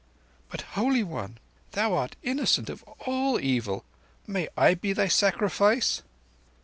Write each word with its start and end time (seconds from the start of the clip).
"But, 0.49 0.61
Holy 0.73 1.03
One, 1.03 1.37
thou 1.73 1.93
art 1.93 2.15
innocent 2.23 2.71
of 2.71 2.81
all 3.05 3.39
evil. 3.39 3.85
May 4.25 4.49
I 4.57 4.73
be 4.73 4.93
thy 4.93 5.09
sacrifice!" 5.09 6.01